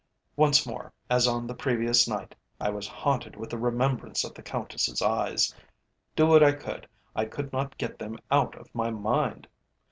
Once 0.35 0.65
more, 0.65 0.91
as 1.11 1.27
on 1.27 1.45
the 1.45 1.53
previous 1.53 2.07
night, 2.07 2.33
I 2.59 2.71
was 2.71 2.87
haunted 2.87 3.35
with 3.35 3.51
the 3.51 3.59
remembrance 3.59 4.23
of 4.23 4.33
the 4.33 4.41
Countess's 4.41 4.99
eyes; 4.99 5.53
do 6.15 6.25
what 6.25 6.41
I 6.41 6.49
would, 6.49 6.87
I 7.15 7.25
could 7.25 7.53
not 7.53 7.77
get 7.77 7.99
them 7.99 8.17
out 8.31 8.55
of 8.55 8.73
my 8.73 8.89
mind. 8.89 9.47